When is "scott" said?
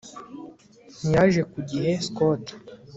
2.05-2.43